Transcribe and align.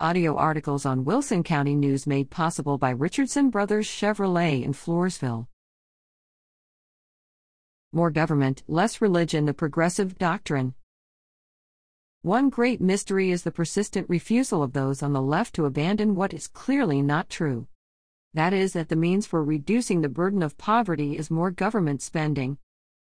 Audio 0.00 0.34
articles 0.34 0.84
on 0.84 1.04
Wilson 1.04 1.44
County 1.44 1.76
News 1.76 2.04
made 2.04 2.28
possible 2.28 2.78
by 2.78 2.90
Richardson 2.90 3.48
Brothers 3.48 3.86
Chevrolet 3.86 4.64
in 4.64 4.72
Floresville. 4.72 5.46
More 7.92 8.10
government, 8.10 8.64
less 8.66 9.00
religion, 9.00 9.44
the 9.44 9.54
progressive 9.54 10.18
doctrine. 10.18 10.74
One 12.22 12.48
great 12.48 12.80
mystery 12.80 13.30
is 13.30 13.44
the 13.44 13.52
persistent 13.52 14.08
refusal 14.08 14.64
of 14.64 14.72
those 14.72 15.00
on 15.00 15.12
the 15.12 15.22
left 15.22 15.54
to 15.54 15.64
abandon 15.64 16.16
what 16.16 16.34
is 16.34 16.48
clearly 16.48 17.00
not 17.00 17.30
true. 17.30 17.68
That 18.32 18.52
is, 18.52 18.72
that 18.72 18.88
the 18.88 18.96
means 18.96 19.28
for 19.28 19.44
reducing 19.44 20.00
the 20.00 20.08
burden 20.08 20.42
of 20.42 20.58
poverty 20.58 21.16
is 21.16 21.30
more 21.30 21.52
government 21.52 22.02
spending. 22.02 22.58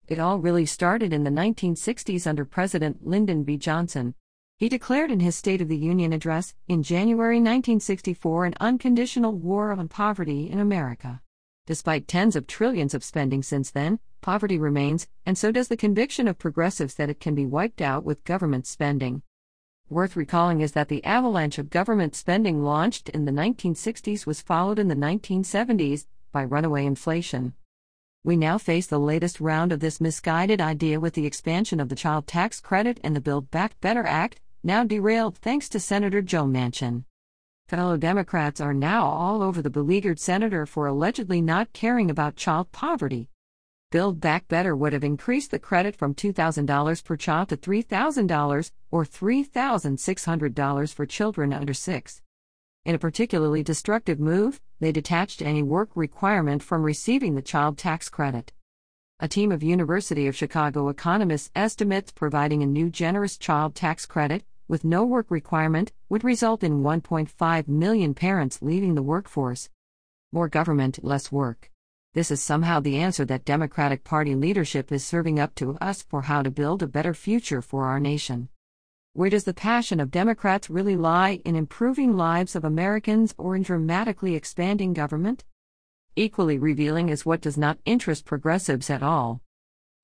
It 0.10 0.20
all 0.20 0.39
really 0.39 0.66
started 0.66 1.14
in 1.14 1.23
the 1.23 1.30
1960s 1.30 2.28
under 2.28 2.44
President 2.44 3.07
Lyndon 3.07 3.46
B. 3.46 3.55
Johnson. 3.55 4.14
He 4.58 4.70
declared 4.70 5.12
in 5.12 5.20
his 5.20 5.36
State 5.36 5.60
of 5.60 5.68
the 5.68 5.76
Union 5.76 6.14
address 6.14 6.54
in 6.70 6.82
January 6.82 7.40
1964 7.40 8.46
an 8.46 8.54
unconditional 8.62 9.34
war 9.34 9.74
on 9.74 9.89
poverty 9.89 10.50
in 10.50 10.60
America. 10.60 11.21
Despite 11.68 12.07
tens 12.07 12.38
of 12.38 12.48
trillions 12.48 12.93
of 12.93 13.04
spending 13.04 13.43
since 13.43 13.70
then, 13.70 14.00
poverty 14.21 14.57
remains, 14.57 15.10
and 15.26 15.38
so 15.38 15.52
does 15.52 15.68
the 15.68 15.76
conviction 15.76 16.26
of 16.26 16.38
progressives 16.38 16.96
that 16.96 17.10
it 17.10 17.20
can 17.20 17.36
be 17.36 17.46
wiped 17.46 17.82
out 17.82 18.06
with 18.06 18.24
government 18.24 18.65
spending. 18.65 19.24
Worth 19.89 20.15
recalling 20.15 20.62
is 20.62 20.71
that 20.71 20.87
the 20.87 21.04
avalanche 21.04 21.57
of 21.57 21.70
government 21.70 22.15
spending 22.15 22.64
launched 22.64 23.10
in 23.10 23.26
the 23.26 23.34
1960s 23.34 24.26
was 24.26 24.42
followed 24.42 24.79
in 24.79 24.87
the 24.87 24.96
1970s 24.96 26.06
by 26.32 26.46
runaway 26.46 26.86
inflation. 26.86 27.56
We 28.24 28.37
now 28.37 28.57
face 28.57 28.87
the 28.87 29.00
latest 29.00 29.42
round 29.42 29.74
of 29.74 29.82
this 29.82 30.00
misguided 30.00 30.62
idea 30.62 31.00
with 31.00 31.14
the 31.14 31.26
expansion 31.26 31.82
of 31.82 31.90
the 31.90 31.96
child 31.96 32.26
tax 32.26 32.62
credit 32.62 33.02
and 33.03 33.16
the 33.16 33.22
Build 33.22 33.52
Back 33.52 33.80
Better 33.81 34.03
Act, 34.03 34.40
now 34.66 34.83
derailed 34.83 35.38
thanks 35.38 35.69
to 35.69 35.80
Senator 35.80 36.23
Joe 36.23 36.45
Manchin. 36.45 37.03
Fellow 37.67 37.97
Democrats 37.97 38.59
are 38.59 38.73
now 38.73 39.06
all 39.06 39.44
over 39.44 39.61
the 39.61 39.69
beleaguered 39.69 40.19
senator 40.19 40.66
for 40.66 40.88
allegedly 40.88 41.40
not 41.40 41.72
caring 41.72 42.09
about 42.09 42.36
child 42.36 42.72
poverty. 42.72 43.30
Build 43.92 44.20
Back 44.20 44.48
Better 44.48 44.75
would 44.75 44.92
have 44.92 45.03
increased 45.03 45.52
the 45.52 45.59
credit 45.59 45.95
from 45.95 46.16
$2,000 46.16 47.03
per 47.03 47.16
child 47.16 47.50
to 47.50 47.58
$3,000 47.58 48.72
or 48.90 49.06
$3,600 49.06 50.94
for 50.95 51.06
children 51.06 51.53
under 51.53 51.73
6. 51.73 52.22
In 52.86 52.95
a 52.95 53.00
particularly 53.00 53.62
destructive 53.62 54.20
move, 54.20 54.62
they 54.80 54.92
detached 54.92 55.44
any 55.44 55.62
work 55.62 55.92
requirement 55.94 56.64
from 56.64 56.81
receiving 56.81 57.36
the 57.36 57.44
child 57.44 57.78
tax 57.78 58.09
credit. 58.09 58.52
A 59.20 59.28
team 59.28 59.52
of 59.52 59.62
University 59.62 60.25
of 60.25 60.36
Chicago 60.36 60.90
economists 60.90 61.52
estimates 61.56 62.12
providing 62.12 62.64
a 62.64 62.66
new 62.66 62.90
generous 62.90 63.38
child 63.38 63.75
tax 63.75 64.06
credit, 64.08 64.44
with 64.68 64.84
no 64.84 65.04
work 65.06 65.30
requirement, 65.30 65.92
would 66.10 66.24
result 66.24 66.64
in 66.64 66.84
1.5 66.84 67.68
million 67.68 68.14
parents 68.14 68.62
leaving 68.62 68.96
the 68.96 69.04
workforce. 69.04 69.70
More 70.32 70.50
government, 70.50 71.04
less 71.04 71.32
work. 71.32 71.72
This 72.14 72.32
is 72.32 72.42
somehow 72.42 72.80
the 72.80 72.98
answer 72.98 73.26
that 73.26 73.46
Democratic 73.46 74.04
Party 74.04 74.36
leadership 74.36 74.92
is 74.92 75.06
serving 75.06 75.40
up 75.40 75.54
to 75.56 75.78
us 75.80 76.02
for 76.02 76.24
how 76.24 76.42
to 76.42 76.50
build 76.50 76.82
a 76.82 76.88
better 76.88 77.14
future 77.14 77.62
for 77.62 77.86
our 77.86 78.00
nation. 78.00 78.50
Where 79.14 79.30
does 79.30 79.46
the 79.46 79.54
passion 79.54 80.00
of 80.00 80.12
Democrats 80.12 80.70
really 80.70 80.96
lie 80.96 81.42
in 81.46 81.56
improving 81.56 82.18
lives 82.18 82.56
of 82.56 82.66
Americans 82.66 83.34
or 83.38 83.56
in 83.56 83.64
dramatically 83.64 84.36
expanding 84.36 84.94
government? 84.94 85.44
Equally 86.16 86.58
revealing 86.58 87.10
is 87.10 87.26
what 87.26 87.42
does 87.42 87.58
not 87.58 87.80
interest 87.86 88.26
progressives 88.26 88.90
at 88.90 89.04
all. 89.04 89.42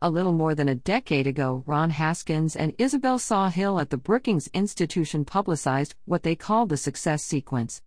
A 0.03 0.09
little 0.09 0.33
more 0.33 0.55
than 0.55 0.67
a 0.67 0.75
decade 0.75 1.27
ago, 1.27 1.63
Ron 1.67 1.91
Haskins 1.91 2.55
and 2.55 2.73
Isabel 2.79 3.19
Sawhill 3.19 3.79
at 3.79 3.91
the 3.91 3.97
Brookings 3.97 4.49
Institution 4.53 5.25
publicized 5.25 5.93
what 6.05 6.23
they 6.23 6.35
called 6.35 6.69
the 6.69 6.77
success 6.77 7.23
sequence. 7.23 7.83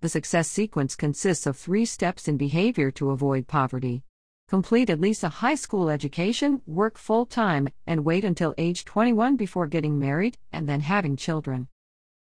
The 0.00 0.10
success 0.10 0.48
sequence 0.48 0.94
consists 0.94 1.46
of 1.46 1.56
three 1.56 1.86
steps 1.86 2.28
in 2.28 2.36
behavior 2.36 2.90
to 2.92 3.10
avoid 3.10 3.46
poverty 3.46 4.02
complete 4.48 4.88
at 4.88 5.00
least 5.00 5.24
a 5.24 5.28
high 5.28 5.56
school 5.56 5.90
education, 5.90 6.62
work 6.66 6.96
full 6.98 7.26
time, 7.26 7.68
and 7.86 8.04
wait 8.04 8.24
until 8.24 8.54
age 8.56 8.84
21 8.84 9.36
before 9.36 9.66
getting 9.66 9.98
married 9.98 10.38
and 10.52 10.68
then 10.68 10.80
having 10.80 11.16
children. 11.16 11.66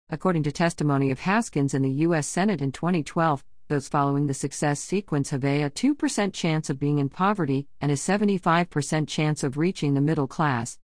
According 0.09 0.43
to 0.43 0.51
testimony 0.51 1.11
of 1.11 1.19
Haskins 1.19 1.73
in 1.73 1.83
the 1.83 1.91
U.S. 1.91 2.25
Senate 2.25 2.61
in 2.61 2.71
2012, 2.71 3.43
those 3.67 3.87
following 3.87 4.27
the 4.27 4.33
success 4.33 4.79
sequence 4.79 5.31
have 5.31 5.43
a 5.43 5.69
2% 5.69 6.33
chance 6.33 6.69
of 6.69 6.79
being 6.79 6.99
in 6.99 7.09
poverty 7.09 7.67
and 7.81 7.91
a 7.91 7.95
75% 7.95 9.07
chance 9.07 9.43
of 9.43 9.57
reaching 9.57 9.93
the 9.93 10.01
middle 10.01 10.27
class. 10.27 10.77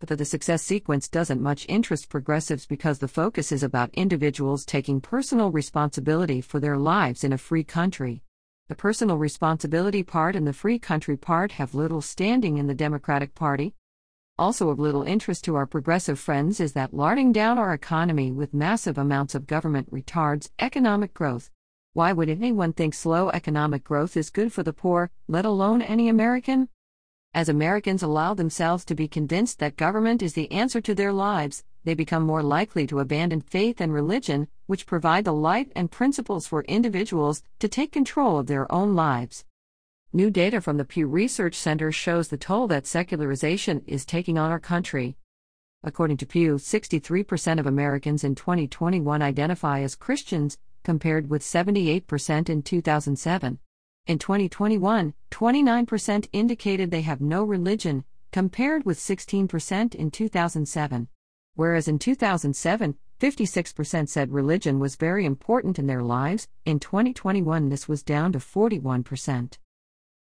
But 0.00 0.08
that 0.10 0.16
the 0.16 0.24
success 0.24 0.62
sequence 0.62 1.08
doesn't 1.08 1.40
much 1.40 1.64
interest 1.68 2.08
progressives 2.08 2.66
because 2.66 2.98
the 2.98 3.08
focus 3.08 3.52
is 3.52 3.62
about 3.62 3.94
individuals 3.94 4.66
taking 4.66 5.00
personal 5.00 5.50
responsibility 5.50 6.40
for 6.40 6.60
their 6.60 6.76
lives 6.76 7.24
in 7.24 7.32
a 7.32 7.38
free 7.38 7.64
country. 7.64 8.22
The 8.68 8.74
personal 8.74 9.16
responsibility 9.16 10.02
part 10.02 10.34
and 10.34 10.46
the 10.46 10.52
free 10.52 10.78
country 10.78 11.16
part 11.16 11.52
have 11.52 11.74
little 11.74 12.02
standing 12.02 12.58
in 12.58 12.66
the 12.66 12.74
Democratic 12.74 13.34
Party. 13.34 13.74
Also, 14.38 14.68
of 14.68 14.78
little 14.78 15.04
interest 15.04 15.44
to 15.44 15.54
our 15.54 15.64
progressive 15.64 16.18
friends 16.18 16.60
is 16.60 16.72
that 16.72 16.92
larding 16.92 17.32
down 17.32 17.56
our 17.56 17.72
economy 17.72 18.32
with 18.32 18.52
massive 18.52 18.98
amounts 18.98 19.34
of 19.34 19.46
government 19.46 19.90
retards 19.90 20.50
economic 20.58 21.14
growth. 21.14 21.50
Why 21.96 22.12
would 22.12 22.28
anyone 22.28 22.74
think 22.74 22.92
slow 22.92 23.30
economic 23.30 23.82
growth 23.82 24.18
is 24.18 24.28
good 24.28 24.52
for 24.52 24.62
the 24.62 24.74
poor, 24.74 25.10
let 25.28 25.46
alone 25.46 25.80
any 25.80 26.10
American? 26.10 26.68
As 27.32 27.48
Americans 27.48 28.02
allow 28.02 28.34
themselves 28.34 28.84
to 28.84 28.94
be 28.94 29.08
convinced 29.08 29.60
that 29.60 29.78
government 29.78 30.20
is 30.20 30.34
the 30.34 30.52
answer 30.52 30.82
to 30.82 30.94
their 30.94 31.10
lives, 31.10 31.64
they 31.84 31.94
become 31.94 32.22
more 32.22 32.42
likely 32.42 32.86
to 32.88 33.00
abandon 33.00 33.40
faith 33.40 33.80
and 33.80 33.94
religion, 33.94 34.46
which 34.66 34.84
provide 34.84 35.24
the 35.24 35.32
light 35.32 35.72
and 35.74 35.90
principles 35.90 36.46
for 36.46 36.64
individuals 36.64 37.42
to 37.60 37.66
take 37.66 37.92
control 37.92 38.38
of 38.38 38.46
their 38.46 38.70
own 38.70 38.94
lives. 38.94 39.46
New 40.12 40.30
data 40.30 40.60
from 40.60 40.76
the 40.76 40.84
Pew 40.84 41.06
Research 41.06 41.54
Center 41.54 41.90
shows 41.90 42.28
the 42.28 42.36
toll 42.36 42.66
that 42.66 42.86
secularization 42.86 43.82
is 43.86 44.04
taking 44.04 44.36
on 44.36 44.50
our 44.50 44.60
country. 44.60 45.16
According 45.82 46.18
to 46.18 46.26
Pew, 46.26 46.56
63% 46.56 47.58
of 47.58 47.66
Americans 47.66 48.22
in 48.22 48.34
2021 48.34 49.22
identify 49.22 49.80
as 49.80 49.94
Christians, 49.94 50.58
compared 50.86 51.28
with 51.28 51.42
78% 51.42 52.48
in 52.48 52.62
2007. 52.62 53.58
In 54.06 54.18
2021, 54.18 55.12
29% 55.30 56.28
indicated 56.32 56.90
they 56.90 57.02
have 57.02 57.20
no 57.20 57.44
religion, 57.44 58.04
compared 58.32 58.86
with 58.86 58.98
16% 58.98 59.94
in 59.94 60.10
2007 60.10 61.08
whereas 61.56 61.88
in 61.88 61.98
2007, 61.98 62.94
56% 63.18 64.08
said 64.08 64.30
religion 64.30 64.78
was 64.78 64.94
very 64.94 65.24
important 65.24 65.78
in 65.78 65.86
their 65.86 66.02
lives, 66.02 66.48
in 66.66 66.78
2021 66.78 67.70
this 67.70 67.88
was 67.88 68.02
down 68.02 68.30
to 68.32 68.38
41%. 68.38 69.58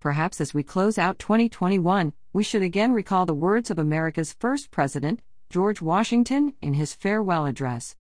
Perhaps 0.01 0.41
as 0.41 0.55
we 0.55 0.63
close 0.63 0.97
out 0.97 1.19
2021, 1.19 2.13
we 2.33 2.45
should 2.45 2.63
again 2.63 2.93
recall 2.93 3.27
the 3.27 3.35
words 3.35 3.71
of 3.71 3.79
America's 3.79 4.33
first 4.33 4.71
president, 4.71 5.21
George 5.51 5.83
Washington, 5.83 6.55
in 6.63 6.75
his 6.75 6.95
farewell 6.95 7.47
address. 7.47 7.97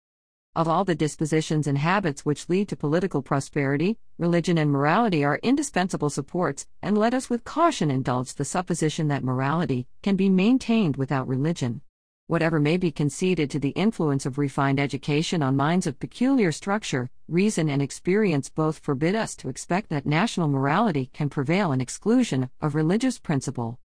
Of 0.54 0.68
all 0.68 0.84
the 0.84 0.96
dispositions 0.96 1.66
and 1.66 1.78
habits 1.78 2.26
which 2.26 2.50
lead 2.50 2.68
to 2.70 2.76
political 2.76 3.22
prosperity, 3.22 3.98
religion 4.18 4.58
and 4.58 4.70
morality 4.70 5.24
are 5.24 5.40
indispensable 5.42 6.10
supports, 6.10 6.68
and 6.82 6.98
let 6.98 7.14
us 7.14 7.30
with 7.30 7.46
caution 7.46 7.90
indulge 7.90 8.34
the 8.34 8.44
supposition 8.44 9.08
that 9.08 9.24
morality 9.24 9.88
can 10.04 10.18
be 10.18 10.28
maintained 10.28 10.98
without 10.98 11.26
religion. 11.26 11.80
Whatever 12.28 12.60
may 12.60 12.76
be 12.76 12.92
conceded 12.92 13.50
to 13.52 13.60
the 13.60 13.70
influence 13.70 14.26
of 14.26 14.38
refined 14.38 14.78
education 14.78 15.42
on 15.42 15.56
minds 15.56 15.88
of 15.88 16.00
peculiar 16.00 16.52
structure, 16.52 17.10
reason 17.30 17.70
and 17.70 17.82
experience 17.82 18.50
both 18.50 18.80
forbid 18.80 19.16
us 19.16 19.38
to 19.38 19.48
expect 19.48 19.88
that 19.88 20.06
national 20.06 20.50
morality 20.50 21.10
can 21.14 21.30
prevail 21.30 21.72
in 21.72 21.80
exclusion 21.80 22.50
of 22.60 22.76
religious 22.76 23.20
principle. 23.20 23.80